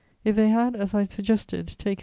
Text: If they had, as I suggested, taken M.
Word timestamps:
If 0.23 0.35
they 0.35 0.49
had, 0.49 0.75
as 0.75 0.95
I 0.95 1.03
suggested, 1.03 1.75
taken 1.77 1.99
M. 1.99 1.99